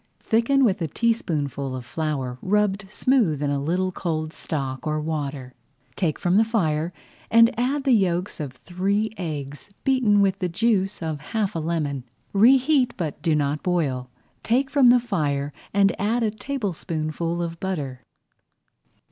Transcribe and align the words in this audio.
Thicken 0.21 0.63
with 0.65 0.81
a 0.81 0.87
teaspoonful 0.87 1.75
of 1.75 1.85
flour, 1.85 2.39
rubbed 2.41 2.87
smooth 2.91 3.43
in 3.43 3.51
a 3.51 3.61
little 3.61 3.91
cold 3.91 4.33
stock 4.33 4.87
or 4.87 4.99
water, 4.99 5.53
take 5.95 6.17
from 6.17 6.37
the 6.37 6.43
fire, 6.43 6.91
and 7.29 7.53
add 7.55 7.83
the 7.83 7.91
yolks 7.91 8.39
of 8.39 8.53
three 8.53 9.13
eggs 9.17 9.69
beaten 9.83 10.19
with 10.19 10.39
the 10.39 10.49
juice 10.49 11.03
of 11.03 11.21
half 11.21 11.53
a 11.55 11.59
lemon. 11.59 12.03
Reheat, 12.33 12.97
but 12.97 13.21
do 13.21 13.35
not 13.35 13.61
boil. 13.61 14.09
Take 14.41 14.71
from 14.71 14.89
the 14.89 14.99
fire 14.99 15.53
and 15.71 15.95
add 16.01 16.23
a 16.23 16.31
tablespoonful 16.31 17.39
of 17.43 17.59
butter. 17.59 18.01